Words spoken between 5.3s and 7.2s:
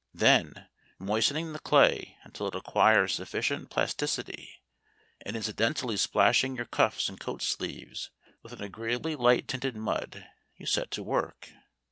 incidentally splashing your cuffs and